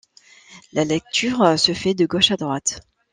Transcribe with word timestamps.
La 0.73 0.83
lecture 0.83 1.59
se 1.59 1.75
fait 1.75 1.93
de 1.93 2.07
gauche 2.07 2.31
à 2.31 2.35
droite. 2.35 2.81